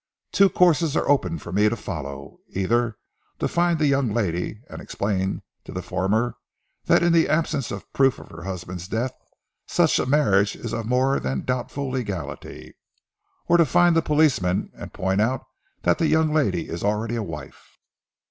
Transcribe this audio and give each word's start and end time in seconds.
Two 0.31 0.49
courses 0.49 0.95
are 0.97 1.07
open 1.07 1.37
for 1.37 1.51
me 1.51 1.69
to 1.69 1.75
follow, 1.75 2.39
either 2.49 2.97
to 3.37 3.47
find 3.47 3.77
the 3.77 3.85
young 3.85 4.11
lady, 4.11 4.59
and 4.67 4.81
explain 4.81 5.43
to 5.63 5.71
the 5.71 5.83
former 5.83 6.37
that 6.85 7.03
in 7.03 7.13
the 7.13 7.29
absence 7.29 7.69
of 7.69 7.93
proof 7.93 8.17
of 8.17 8.31
her 8.31 8.41
husband's 8.41 8.87
death 8.87 9.13
such 9.67 9.99
a 9.99 10.07
marriage 10.07 10.55
is 10.55 10.73
of 10.73 10.87
more 10.87 11.19
than 11.19 11.45
doubtful 11.45 11.87
legality; 11.91 12.73
or 13.47 13.57
to 13.57 13.65
find 13.67 13.95
the 13.95 14.01
policeman 14.01 14.71
and 14.73 14.91
point 14.91 15.21
out 15.21 15.43
that 15.83 15.99
the 15.99 16.07
young 16.07 16.33
lady 16.33 16.67
is 16.67 16.83
already 16.83 17.15
a 17.15 17.21
wife." 17.21 17.77